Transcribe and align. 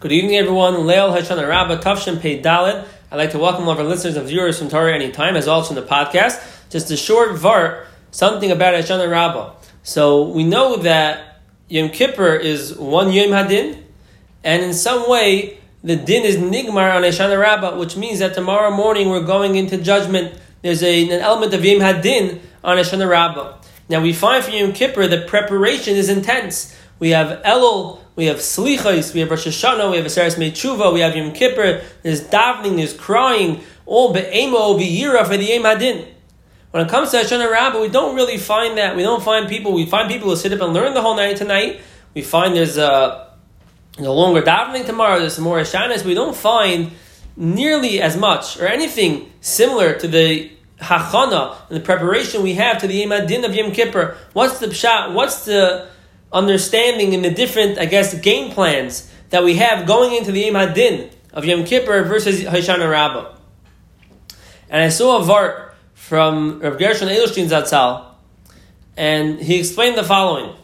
Good 0.00 0.12
evening, 0.12 0.36
everyone. 0.36 0.74
Leil 0.74 1.12
Hoshana 1.12 1.48
Rabbah 1.48 1.80
Tavshin 1.80 2.20
Pei 2.20 2.40
Dalit. 2.40 2.86
I'd 3.10 3.16
like 3.16 3.32
to 3.32 3.38
welcome 3.40 3.64
all 3.64 3.72
of 3.72 3.80
our 3.80 3.84
listeners 3.84 4.14
and 4.14 4.28
viewers 4.28 4.56
from 4.56 4.68
Torah 4.68 4.94
Anytime, 4.94 5.34
as 5.34 5.48
well 5.48 5.60
as 5.60 5.66
from 5.66 5.74
the 5.74 5.82
podcast. 5.82 6.40
Just 6.70 6.88
a 6.92 6.96
short 6.96 7.30
vart, 7.30 7.84
something 8.12 8.52
about 8.52 8.74
Hoshana 8.74 9.10
Rabbah. 9.10 9.54
So 9.82 10.28
we 10.28 10.44
know 10.44 10.76
that 10.76 11.40
Yom 11.66 11.88
Kippur 11.88 12.36
is 12.36 12.76
one 12.76 13.10
Yom 13.10 13.30
Hadin, 13.30 13.82
and 14.44 14.62
in 14.62 14.72
some 14.72 15.10
way 15.10 15.58
the 15.82 15.96
din 15.96 16.24
is 16.24 16.36
nigmar 16.36 16.94
on 16.94 17.02
Hoshana 17.02 17.36
Rabbah, 17.36 17.76
which 17.76 17.96
means 17.96 18.20
that 18.20 18.34
tomorrow 18.34 18.70
morning 18.70 19.08
we're 19.08 19.24
going 19.24 19.56
into 19.56 19.78
judgment. 19.78 20.32
There's 20.62 20.84
a, 20.84 21.10
an 21.10 21.20
element 21.20 21.54
of 21.54 21.64
Yom 21.64 21.80
Hadin 21.80 22.38
on 22.62 22.76
Hoshana 22.76 23.10
Rabbah. 23.10 23.56
Now 23.88 24.00
we 24.00 24.12
find 24.12 24.44
for 24.44 24.52
Yom 24.52 24.74
Kippur 24.74 25.08
the 25.08 25.22
preparation 25.22 25.96
is 25.96 26.08
intense. 26.08 26.76
We 26.98 27.10
have 27.10 27.42
Elul, 27.42 28.00
we 28.16 28.26
have 28.26 28.38
Slichos, 28.38 29.14
we 29.14 29.20
have 29.20 29.30
Rosh 29.30 29.46
Hashanah, 29.46 29.90
we 29.90 29.98
have 29.98 30.06
Aseres 30.06 30.36
Meitshuva, 30.36 30.92
we 30.92 31.00
have 31.00 31.14
Yom 31.14 31.32
Kippur, 31.32 31.82
there's 32.02 32.22
davening, 32.22 32.76
there's 32.76 32.92
crying, 32.92 33.62
all 33.86 34.12
be'emo, 34.12 34.76
be'yira 34.76 35.24
for 35.24 35.36
the 35.36 35.44
Yom 35.44 35.62
Hadin. 35.62 36.06
When 36.72 36.84
it 36.84 36.90
comes 36.90 37.12
to 37.12 37.18
Hoshana 37.18 37.50
Rabbah, 37.50 37.80
we 37.80 37.88
don't 37.88 38.14
really 38.14 38.36
find 38.36 38.76
that. 38.76 38.94
We 38.94 39.02
don't 39.02 39.22
find 39.22 39.48
people, 39.48 39.72
we 39.72 39.86
find 39.86 40.08
people 40.08 40.28
who 40.28 40.36
sit 40.36 40.52
up 40.52 40.60
and 40.60 40.74
learn 40.74 40.94
the 40.94 41.00
whole 41.00 41.16
night 41.16 41.36
tonight. 41.36 41.80
We 42.14 42.22
find 42.22 42.54
there's 42.54 42.76
a, 42.76 43.32
a 43.98 44.02
longer 44.02 44.42
davening 44.42 44.84
tomorrow, 44.84 45.18
there's 45.18 45.34
some 45.34 45.44
more 45.44 45.58
Hoshanas. 45.58 46.04
We 46.04 46.14
don't 46.14 46.36
find 46.36 46.92
nearly 47.36 48.00
as 48.00 48.16
much 48.16 48.58
or 48.58 48.66
anything 48.66 49.32
similar 49.40 49.94
to 49.94 50.08
the 50.08 50.50
hachana 50.80 51.56
and 51.68 51.76
the 51.76 51.80
preparation 51.80 52.42
we 52.42 52.54
have 52.54 52.78
to 52.78 52.86
the 52.86 52.94
Yom 52.94 53.12
of 53.12 53.54
Yom 53.54 53.72
Kippur. 53.72 54.16
What's 54.32 54.58
the 54.58 54.66
pshat? 54.66 55.12
What's 55.12 55.44
the 55.44 55.88
understanding 56.32 57.12
in 57.12 57.22
the 57.22 57.30
different, 57.30 57.78
I 57.78 57.86
guess, 57.86 58.18
game 58.20 58.50
plans 58.52 59.10
that 59.30 59.44
we 59.44 59.56
have 59.56 59.86
going 59.86 60.14
into 60.14 60.32
the 60.32 60.40
Yom 60.40 60.54
Hadin 60.54 61.10
of 61.32 61.44
Yom 61.44 61.64
Kippur 61.64 62.02
versus 62.04 62.42
Hoshana 62.42 62.90
Rabbah. 62.90 63.34
And 64.70 64.82
I 64.82 64.88
saw 64.88 65.20
a 65.20 65.24
vart 65.24 65.72
from 65.94 66.60
Rav 66.60 66.78
Gershon 66.78 67.08
Edelstein 67.08 67.48
Zatzal, 67.48 68.06
and 68.96 69.38
he 69.38 69.58
explained 69.58 69.96
the 69.96 70.04
following. 70.04 70.54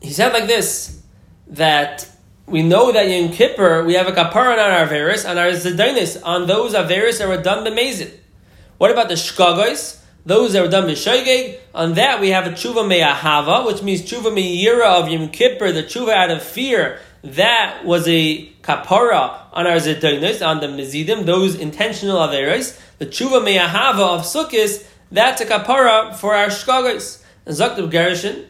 He 0.00 0.12
said 0.12 0.32
like 0.32 0.46
this, 0.46 1.02
that 1.48 2.08
we 2.46 2.62
know 2.62 2.92
that 2.92 3.08
Yom 3.08 3.32
Kippur, 3.32 3.84
we 3.84 3.94
have 3.94 4.06
a 4.06 4.12
kapara 4.12 4.52
on 4.52 4.58
our 4.58 4.86
Averis, 4.86 5.28
and 5.28 5.38
our 5.38 5.50
Zedonis 5.50 6.20
on 6.24 6.46
those 6.46 6.74
Averis 6.74 7.18
that 7.18 7.28
were 7.28 7.42
done 7.42 7.64
b'mezid. 7.64 8.12
What 8.78 8.90
about 8.90 9.08
the 9.08 9.14
Shkagos? 9.14 9.99
Those 10.26 10.52
that 10.52 10.62
were 10.62 10.68
done 10.68 10.88
b'shoigeg, 10.88 11.58
on 11.74 11.94
that 11.94 12.20
we 12.20 12.30
have 12.30 12.46
a 12.46 12.50
tshuva 12.50 12.86
me'ahava, 12.86 13.66
which 13.66 13.82
means 13.82 14.02
tshuva 14.02 14.32
me'yira 14.32 15.00
of 15.00 15.08
Yom 15.08 15.28
Kippur, 15.30 15.72
the 15.72 15.82
tshuva 15.82 16.12
out 16.12 16.30
of 16.30 16.42
fear. 16.42 17.00
That 17.22 17.84
was 17.84 18.06
a 18.06 18.46
kapara 18.62 19.40
on 19.52 19.66
our 19.66 19.76
zedonis, 19.76 20.46
on 20.46 20.60
the 20.60 20.66
mezidim, 20.66 21.24
those 21.24 21.54
intentional 21.54 22.18
averos. 22.18 22.78
The 22.98 23.06
tshuva 23.06 23.42
me'ahava 23.42 24.18
of 24.18 24.22
sukkis, 24.22 24.86
that's 25.10 25.40
a 25.40 25.46
kapara 25.46 26.14
for 26.14 26.34
our 26.34 26.48
shkagos. 26.48 27.22
And 27.46 27.56
Zaktav 27.56 27.90
Gershon, 27.90 28.46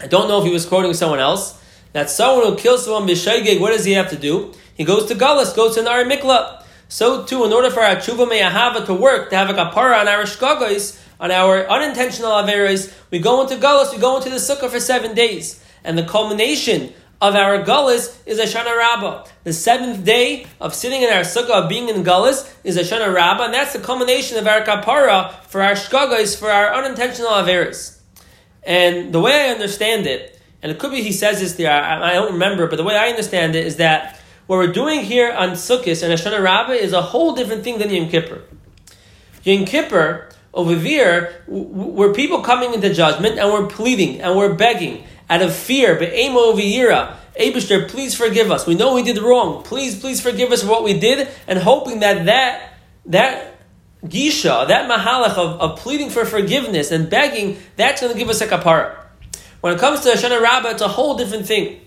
I 0.00 0.06
don't 0.06 0.28
know 0.28 0.38
if 0.38 0.44
he 0.44 0.52
was 0.52 0.64
quoting 0.64 0.94
someone 0.94 1.20
else, 1.20 1.62
that 1.92 2.08
someone 2.10 2.46
who 2.46 2.56
kills 2.56 2.84
someone 2.84 3.06
b'shoigeg, 3.06 3.60
what 3.60 3.70
does 3.72 3.84
he 3.84 3.92
have 3.92 4.10
to 4.10 4.16
do? 4.16 4.54
He 4.74 4.84
goes 4.84 5.06
to 5.06 5.14
Galus, 5.14 5.54
goes 5.54 5.74
to 5.76 5.82
Nar 5.82 6.04
Mikla. 6.04 6.62
So 6.88 7.24
too, 7.24 7.44
in 7.44 7.52
order 7.52 7.70
for 7.70 7.80
our 7.80 7.96
tshuva 7.96 8.28
me'ahava 8.28 8.86
to 8.86 8.94
work, 8.94 9.30
to 9.30 9.36
have 9.36 9.50
a 9.50 9.54
kapara 9.54 10.00
on 10.00 10.08
our 10.08 10.22
shkagos, 10.22 11.00
on 11.18 11.30
our 11.30 11.66
unintentional 11.68 12.30
averos, 12.30 12.92
we 13.10 13.18
go 13.18 13.42
into 13.42 13.56
gullus, 13.56 13.92
we 13.92 13.98
go 13.98 14.16
into 14.16 14.30
the 14.30 14.36
sukkah 14.36 14.70
for 14.70 14.78
seven 14.78 15.14
days. 15.14 15.62
And 15.82 15.96
the 15.96 16.04
culmination 16.04 16.92
of 17.20 17.34
our 17.34 17.62
gullus 17.64 18.16
is 18.26 18.38
Hoshana 18.38 18.76
Rabbah. 18.76 19.26
The 19.44 19.52
seventh 19.52 20.04
day 20.04 20.46
of 20.60 20.74
sitting 20.74 21.02
in 21.02 21.10
our 21.10 21.22
sukkah, 21.22 21.64
of 21.64 21.68
being 21.68 21.88
in 21.88 22.04
gullus, 22.04 22.52
is 22.62 22.76
Hoshana 22.76 23.12
Rabbah, 23.12 23.46
and 23.46 23.54
that's 23.54 23.72
the 23.72 23.78
culmination 23.78 24.38
of 24.38 24.46
our 24.46 24.60
kapara 24.60 25.32
for 25.44 25.62
our 25.62 25.72
shkagos, 25.72 26.38
for 26.38 26.50
our 26.50 26.74
unintentional 26.74 27.30
averos. 27.30 27.98
And 28.62 29.12
the 29.12 29.20
way 29.20 29.48
I 29.48 29.52
understand 29.52 30.06
it, 30.06 30.40
and 30.62 30.72
it 30.72 30.78
could 30.78 30.90
be 30.90 31.02
he 31.02 31.12
says 31.12 31.40
this 31.40 31.54
there, 31.54 31.70
I, 31.70 32.10
I 32.10 32.12
don't 32.14 32.32
remember, 32.32 32.66
but 32.66 32.76
the 32.76 32.84
way 32.84 32.96
I 32.96 33.08
understand 33.08 33.54
it 33.54 33.66
is 33.66 33.76
that 33.76 34.15
what 34.46 34.56
we're 34.56 34.72
doing 34.72 35.00
here 35.00 35.32
on 35.32 35.50
Sukkot 35.50 36.02
and 36.02 36.12
Hoshana 36.12 36.42
Rabbah 36.42 36.72
is 36.72 36.92
a 36.92 37.02
whole 37.02 37.34
different 37.34 37.64
thing 37.64 37.78
than 37.78 37.90
Yom 37.90 38.08
Kippur. 38.08 38.42
Yom 39.42 39.64
Kippur, 39.64 40.28
over 40.54 40.74
there, 40.74 41.42
we're 41.46 42.14
people 42.14 42.40
coming 42.40 42.72
into 42.72 42.92
judgment 42.92 43.38
and 43.38 43.52
we're 43.52 43.66
pleading 43.66 44.20
and 44.20 44.36
we're 44.36 44.54
begging 44.54 45.04
out 45.28 45.42
of 45.42 45.54
fear, 45.54 45.96
but 45.96 46.08
Amo 46.08 46.52
V'yira, 46.52 47.16
Abishter, 47.38 47.88
please 47.88 48.14
forgive 48.14 48.50
us. 48.50 48.66
We 48.66 48.74
know 48.74 48.94
we 48.94 49.02
did 49.02 49.18
wrong. 49.18 49.62
Please, 49.64 49.98
please 50.00 50.20
forgive 50.20 50.52
us 50.52 50.62
for 50.62 50.68
what 50.68 50.84
we 50.84 50.98
did, 50.98 51.28
and 51.46 51.58
hoping 51.58 52.00
that 52.00 52.26
that, 52.26 52.74
that 53.06 53.58
gisha, 54.04 54.68
that 54.68 54.88
mahalach 54.88 55.36
of, 55.36 55.60
of 55.60 55.78
pleading 55.78 56.08
for 56.08 56.24
forgiveness 56.24 56.90
and 56.90 57.10
begging, 57.10 57.58
that's 57.76 58.00
going 58.00 58.12
to 58.12 58.18
give 58.18 58.28
us 58.28 58.40
a 58.40 58.46
kapara. 58.46 58.96
When 59.60 59.74
it 59.74 59.80
comes 59.80 60.00
to 60.00 60.10
Hoshana 60.10 60.40
Rabbah, 60.40 60.70
it's 60.70 60.82
a 60.82 60.88
whole 60.88 61.16
different 61.16 61.46
thing. 61.46 61.80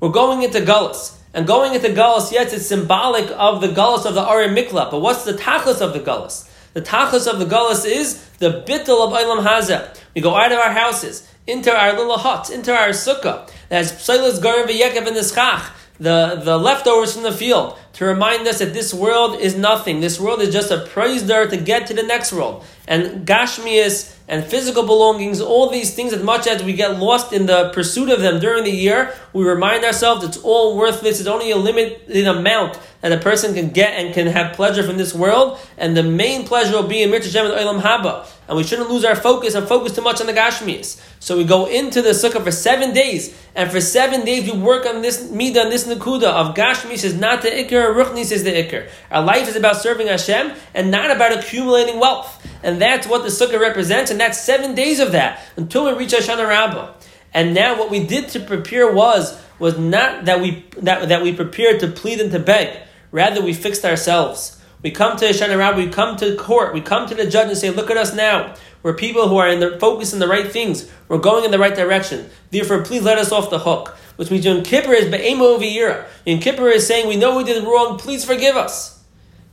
We're 0.00 0.08
going 0.08 0.42
into 0.42 0.60
Gullus. 0.60 1.17
And 1.38 1.46
going 1.46 1.72
into 1.72 1.86
Gullus, 1.90 2.32
yes, 2.32 2.52
it's 2.52 2.66
symbolic 2.66 3.30
of 3.36 3.60
the 3.60 3.68
Gullus 3.68 4.04
of 4.04 4.14
the 4.14 4.22
Ari 4.22 4.48
Mikla, 4.48 4.90
but 4.90 5.00
what's 5.00 5.22
the 5.22 5.34
tachlis 5.34 5.80
of 5.80 5.92
the 5.92 6.00
Gullus? 6.00 6.50
The 6.72 6.82
tachlis 6.82 7.32
of 7.32 7.38
the 7.38 7.44
Gullus 7.44 7.86
is 7.86 8.26
the 8.38 8.64
bittul 8.66 9.06
of 9.06 9.12
Eilam 9.12 9.46
Hazeh. 9.46 9.96
We 10.16 10.20
go 10.20 10.34
out 10.34 10.50
of 10.50 10.58
our 10.58 10.72
houses, 10.72 11.32
into 11.46 11.72
our 11.72 11.92
little 11.92 12.18
huts, 12.18 12.50
into 12.50 12.74
our 12.74 12.88
sukkah. 12.88 13.48
That's 13.68 13.92
Psailas 13.92 14.40
Garim 14.40 14.66
V'Yekev 14.66 15.06
and 15.06 15.16
Nischach, 15.16 15.70
the, 16.00 16.42
the 16.42 16.58
leftovers 16.58 17.14
from 17.14 17.22
the 17.22 17.30
field, 17.30 17.78
to 17.92 18.04
remind 18.04 18.48
us 18.48 18.58
that 18.58 18.74
this 18.74 18.92
world 18.92 19.38
is 19.38 19.54
nothing. 19.56 20.00
This 20.00 20.18
world 20.18 20.42
is 20.42 20.52
just 20.52 20.72
a 20.72 20.86
praise 20.86 21.22
to 21.22 21.56
get 21.56 21.86
to 21.86 21.94
the 21.94 22.02
next 22.02 22.32
world. 22.32 22.64
And 22.88 23.24
Gashmias 23.24 24.12
and 24.28 24.44
physical 24.44 24.84
belongings, 24.84 25.40
all 25.40 25.70
these 25.70 25.94
things, 25.94 26.12
as 26.12 26.22
much 26.22 26.46
as 26.46 26.62
we 26.62 26.74
get 26.74 26.98
lost 26.98 27.32
in 27.32 27.46
the 27.46 27.70
pursuit 27.70 28.10
of 28.10 28.20
them 28.20 28.38
during 28.40 28.64
the 28.64 28.70
year, 28.70 29.14
we 29.32 29.42
remind 29.42 29.84
ourselves 29.84 30.22
it's 30.22 30.36
all 30.36 30.76
worthless. 30.76 31.18
It's 31.18 31.28
only 31.28 31.50
a 31.50 31.56
limited 31.56 32.26
amount 32.26 32.78
that 33.00 33.12
a 33.12 33.18
person 33.18 33.54
can 33.54 33.70
get 33.70 33.94
and 33.94 34.12
can 34.12 34.26
have 34.26 34.54
pleasure 34.54 34.82
from 34.82 34.96
this 34.96 35.14
world. 35.14 35.58
And 35.76 35.96
the 35.96 36.02
main 36.02 36.44
pleasure 36.44 36.72
will 36.72 36.88
be 36.88 37.02
in 37.02 37.10
Mitzvah 37.10 37.44
and 37.44 37.54
Olam 37.54 37.80
Haba. 37.80 38.28
And 38.48 38.56
we 38.56 38.64
shouldn't 38.64 38.90
lose 38.90 39.04
our 39.04 39.14
focus 39.14 39.54
and 39.54 39.68
focus 39.68 39.94
too 39.94 40.02
much 40.02 40.20
on 40.20 40.26
the 40.26 40.32
Gashmias. 40.32 41.00
So 41.20 41.36
we 41.36 41.44
go 41.44 41.66
into 41.66 42.02
the 42.02 42.10
Sukkah 42.10 42.42
for 42.42 42.50
seven 42.50 42.92
days. 42.92 43.36
And 43.54 43.70
for 43.70 43.80
seven 43.80 44.24
days 44.24 44.50
we 44.50 44.58
work 44.58 44.86
on 44.86 45.02
this 45.02 45.22
Midah, 45.28 45.64
on 45.64 45.70
this 45.70 45.86
Nakuda 45.86 46.24
of 46.24 46.54
Gashmias 46.54 47.04
is 47.04 47.14
not 47.14 47.42
the 47.42 47.48
Iker, 47.48 47.94
Ruchnis 47.94 48.32
is 48.32 48.44
the 48.44 48.50
Iker. 48.52 48.88
Our 49.10 49.22
life 49.22 49.48
is 49.48 49.56
about 49.56 49.76
serving 49.76 50.06
Hashem 50.06 50.52
and 50.74 50.90
not 50.90 51.10
about 51.10 51.38
accumulating 51.38 52.00
wealth. 52.00 52.46
And 52.62 52.80
that's 52.80 53.06
what 53.06 53.22
the 53.22 53.28
Sukkah 53.28 53.60
represents. 53.60 54.10
And 54.10 54.17
that's 54.20 54.40
seven 54.40 54.74
days 54.74 55.00
of 55.00 55.12
that 55.12 55.40
until 55.56 55.86
we 55.86 55.92
reach 55.92 56.12
Hoshana 56.12 56.48
Rabbah. 56.48 56.94
And 57.34 57.54
now 57.54 57.78
what 57.78 57.90
we 57.90 58.06
did 58.06 58.28
to 58.30 58.40
prepare 58.40 58.92
was 58.92 59.40
was 59.58 59.78
not 59.78 60.24
that 60.26 60.40
we 60.40 60.64
that, 60.78 61.08
that 61.08 61.22
we 61.22 61.32
prepared 61.32 61.80
to 61.80 61.88
plead 61.88 62.20
and 62.20 62.30
to 62.32 62.38
beg. 62.38 62.78
Rather, 63.10 63.42
we 63.42 63.52
fixed 63.52 63.84
ourselves. 63.84 64.60
We 64.82 64.92
come 64.92 65.16
to 65.16 65.24
Hoshana 65.24 65.58
Rabbah, 65.58 65.78
we 65.78 65.88
come 65.88 66.16
to 66.16 66.30
the 66.30 66.36
court, 66.36 66.72
we 66.72 66.80
come 66.80 67.08
to 67.08 67.14
the 67.14 67.28
judge 67.28 67.48
and 67.48 67.56
say, 67.56 67.70
look 67.70 67.90
at 67.90 67.96
us 67.96 68.14
now. 68.14 68.54
We're 68.82 68.94
people 68.94 69.28
who 69.28 69.36
are 69.38 69.48
in 69.48 69.58
the 69.58 69.76
focus 69.80 70.12
in 70.12 70.20
the 70.20 70.28
right 70.28 70.50
things. 70.50 70.88
We're 71.08 71.18
going 71.18 71.44
in 71.44 71.50
the 71.50 71.58
right 71.58 71.74
direction. 71.74 72.30
Therefore, 72.50 72.84
please 72.84 73.02
let 73.02 73.18
us 73.18 73.32
off 73.32 73.50
the 73.50 73.58
hook. 73.58 73.96
Which 74.16 74.30
means 74.30 74.44
Yom 74.44 74.62
Kippur 74.62 74.92
is 74.92 75.10
Be'emo 75.10 75.58
V'yira. 75.58 76.06
Yom 76.24 76.38
Kippur 76.38 76.68
is 76.68 76.86
saying, 76.86 77.08
we 77.08 77.16
know 77.16 77.36
we 77.36 77.44
did 77.44 77.64
wrong, 77.64 77.98
please 77.98 78.24
forgive 78.24 78.56
us. 78.56 78.97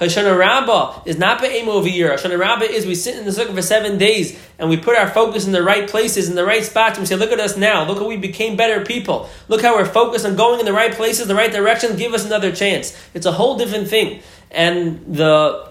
Hoshana 0.00 0.36
Rabbah 0.36 1.02
is 1.04 1.18
not 1.18 1.42
Be'em 1.42 1.68
over 1.68 1.86
year. 1.86 2.10
Hoshana 2.10 2.38
Rabbah 2.38 2.64
is 2.64 2.86
we 2.86 2.94
sit 2.94 3.16
in 3.16 3.26
the 3.26 3.30
sukkah 3.30 3.54
for 3.54 3.60
seven 3.60 3.98
days 3.98 4.38
and 4.58 4.70
we 4.70 4.78
put 4.78 4.96
our 4.96 5.08
focus 5.08 5.46
in 5.46 5.52
the 5.52 5.62
right 5.62 5.88
places, 5.88 6.30
in 6.30 6.36
the 6.36 6.44
right 6.44 6.64
spots, 6.64 6.96
and 6.96 7.02
we 7.02 7.06
say, 7.06 7.16
look 7.16 7.32
at 7.32 7.38
us 7.38 7.56
now. 7.58 7.84
Look 7.86 7.98
how 7.98 8.08
we 8.08 8.16
became 8.16 8.56
better 8.56 8.82
people. 8.82 9.28
Look 9.48 9.60
how 9.60 9.76
we're 9.76 9.84
focused 9.84 10.24
on 10.24 10.36
going 10.36 10.58
in 10.58 10.64
the 10.64 10.72
right 10.72 10.92
places, 10.92 11.28
the 11.28 11.34
right 11.34 11.52
direction. 11.52 11.96
Give 11.96 12.14
us 12.14 12.24
another 12.24 12.50
chance. 12.50 12.96
It's 13.12 13.26
a 13.26 13.32
whole 13.32 13.58
different 13.58 13.88
thing. 13.88 14.22
And 14.50 15.04
the 15.14 15.70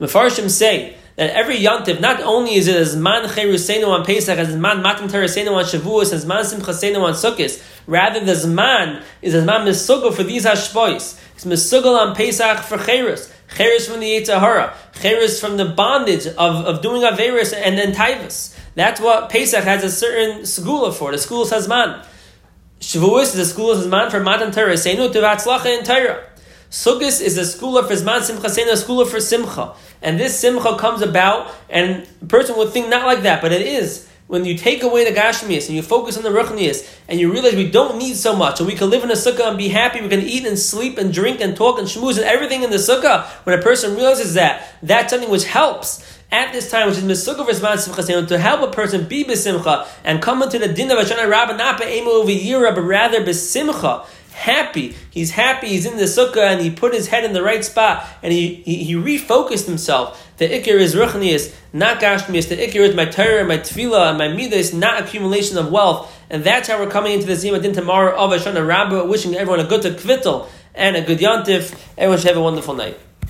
Mefarshim 0.00 0.48
say 0.48 0.96
that 1.18 1.30
every 1.30 1.56
yontiv, 1.56 2.00
not 2.00 2.22
only 2.22 2.54
is 2.54 2.68
it 2.68 2.76
as 2.76 2.94
man 2.94 3.24
cherusenu 3.24 3.88
on 3.88 4.04
Pesach, 4.04 4.38
as 4.38 4.54
man 4.54 4.80
matam 4.82 5.08
terasenu 5.08 5.52
on 5.52 5.64
Shavuos, 5.64 6.12
as 6.12 6.24
man 6.24 6.44
simchasenu 6.44 7.02
on 7.02 7.12
Sukkot, 7.12 7.60
rather 7.88 8.20
the 8.24 8.32
zman 8.32 9.02
is 9.20 9.34
as 9.34 9.44
man 9.44 9.66
misugo 9.66 10.14
for 10.14 10.22
these 10.22 10.46
hashpois. 10.46 11.18
It's 11.34 11.44
Mesugal 11.44 11.98
on 11.98 12.14
Pesach 12.14 12.58
for 12.58 12.78
Cheres. 12.78 13.32
Cheres 13.56 13.88
from 13.88 13.98
the 13.98 14.06
Yitzhahara. 14.06 14.74
Cheres 15.00 15.40
from 15.40 15.56
the 15.56 15.66
bondage 15.66 16.26
of, 16.26 16.36
of 16.36 16.82
doing 16.82 17.02
Averis 17.02 17.52
and 17.52 17.76
then 17.76 17.92
Taivas. 17.92 18.56
That's 18.76 19.00
what 19.00 19.28
Pesach 19.28 19.64
has 19.64 19.82
a 19.82 19.90
certain 19.90 20.42
segula 20.42 20.94
for. 20.94 21.10
The 21.10 21.18
school 21.18 21.44
says 21.46 21.66
man. 21.66 22.04
Shavuos 22.80 23.22
is 23.22 23.32
the 23.34 23.44
school 23.44 23.72
of 23.72 23.88
man 23.88 24.10
for 24.10 24.20
Matan 24.20 24.52
Torah. 24.52 24.76
To 24.76 24.82
Vatzlacha 24.82 25.78
in 25.78 25.84
Torah. 25.84 26.24
Sukkot 26.70 27.22
is 27.22 27.38
a 27.38 27.46
school 27.46 27.82
for 27.82 27.94
Zman 27.94 28.22
Simcha 28.22 28.48
Seinu, 28.48 28.72
a 28.72 28.76
school 28.76 29.04
for 29.06 29.20
Simcha. 29.20 29.74
And 30.02 30.20
this 30.20 30.38
Simcha 30.38 30.76
comes 30.76 31.00
about, 31.00 31.50
and 31.70 32.06
a 32.20 32.26
person 32.26 32.56
would 32.58 32.70
think 32.70 32.88
not 32.88 33.06
like 33.06 33.22
that, 33.22 33.40
but 33.40 33.52
it 33.52 33.62
is 33.62 34.06
when 34.26 34.44
you 34.44 34.56
take 34.58 34.82
away 34.82 35.10
the 35.10 35.18
gashmias 35.18 35.68
and 35.68 35.76
you 35.76 35.82
focus 35.82 36.18
on 36.18 36.22
the 36.22 36.28
ruchnias 36.28 36.86
and 37.08 37.18
you 37.18 37.32
realize 37.32 37.54
we 37.54 37.70
don't 37.70 37.96
need 37.96 38.14
so 38.14 38.36
much 38.36 38.60
and 38.60 38.66
we 38.66 38.74
can 38.74 38.90
live 38.90 39.02
in 39.02 39.10
a 39.10 39.14
sukkah 39.14 39.48
and 39.48 39.56
be 39.56 39.68
happy, 39.68 40.02
we 40.02 40.08
can 40.08 40.20
eat 40.20 40.46
and 40.46 40.58
sleep 40.58 40.98
and 40.98 41.14
drink 41.14 41.40
and 41.40 41.56
talk 41.56 41.78
and 41.78 41.88
schmooze 41.88 42.18
and 42.18 42.26
everything 42.26 42.62
in 42.62 42.68
the 42.68 42.76
sukkah. 42.76 43.24
When 43.44 43.58
a 43.58 43.62
person 43.62 43.96
realizes 43.96 44.34
that, 44.34 44.74
that's 44.82 45.10
something 45.10 45.30
which 45.30 45.46
helps 45.46 46.04
at 46.30 46.52
this 46.52 46.70
time, 46.70 46.88
which 46.88 46.98
is 46.98 47.04
Mesugah 47.04 47.78
Simcha 47.78 48.26
to 48.26 48.38
help 48.38 48.60
a 48.60 48.70
person 48.70 49.08
be 49.08 49.24
Besimcha 49.24 49.88
and 50.04 50.20
come 50.20 50.42
into 50.42 50.58
the 50.58 50.68
din 50.68 50.90
of 50.90 50.98
Hoshana 50.98 51.28
Rabbah, 51.28 51.56
not 51.56 51.80
Be'emu 51.80 52.08
over 52.08 52.30
Yira, 52.30 52.74
but 52.74 52.82
rather 52.82 53.24
Besimcha 53.24 54.04
happy. 54.48 54.96
He's 55.10 55.30
happy. 55.30 55.68
He's 55.68 55.86
in 55.86 55.96
the 55.96 56.04
sukkah 56.04 56.46
and 56.52 56.60
he 56.60 56.70
put 56.70 56.94
his 56.94 57.08
head 57.08 57.24
in 57.24 57.32
the 57.32 57.42
right 57.42 57.64
spot 57.64 58.06
and 58.22 58.32
he, 58.32 58.54
he, 58.68 58.84
he 58.84 58.94
refocused 58.94 59.66
himself. 59.66 60.06
The 60.38 60.48
ikir 60.48 60.78
is 60.78 60.94
ruchnius, 60.94 61.54
not 61.72 62.00
gashmius. 62.00 62.48
The 62.48 62.56
ikir 62.56 62.88
is 62.88 62.94
my 62.94 63.04
Torah, 63.04 63.44
my 63.44 63.58
tefillah, 63.58 64.10
and 64.10 64.18
my 64.18 64.28
midas, 64.28 64.72
not 64.72 65.02
accumulation 65.02 65.58
of 65.58 65.70
wealth. 65.70 66.14
And 66.30 66.44
that's 66.44 66.68
how 66.68 66.78
we're 66.78 66.90
coming 66.90 67.12
into 67.12 67.26
the 67.26 67.34
Zimadin 67.34 67.74
tomorrow 67.74 68.16
of 68.16 68.30
Hoshana 68.30 68.66
Rabbah, 68.66 69.04
wishing 69.06 69.34
everyone 69.34 69.60
a 69.60 69.68
good 69.68 69.82
kvittel 69.82 70.48
and 70.74 70.96
a 70.96 71.02
good 71.02 71.18
yontif. 71.18 71.76
Everyone 71.96 72.18
should 72.18 72.28
have 72.28 72.36
a 72.36 72.42
wonderful 72.42 72.74
night. 72.74 72.98